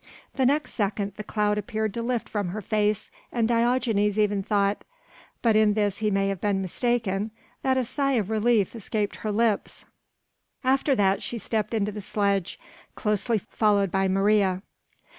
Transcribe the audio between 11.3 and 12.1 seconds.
stepped into the